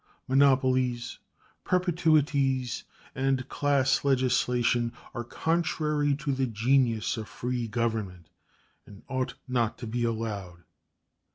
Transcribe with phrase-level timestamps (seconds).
[0.27, 1.19] Monopolies,
[1.63, 8.27] perpetuities, and class legislation are contrary to the genius of free government,
[8.87, 10.63] and ought not to be allowed.